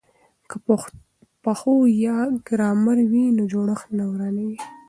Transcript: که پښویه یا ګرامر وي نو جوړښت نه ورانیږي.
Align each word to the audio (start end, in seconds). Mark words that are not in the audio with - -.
که 0.49 0.55
پښویه 1.43 1.95
یا 2.05 2.17
ګرامر 2.47 2.97
وي 3.11 3.25
نو 3.37 3.43
جوړښت 3.51 3.87
نه 3.97 4.03
ورانیږي. 4.11 4.57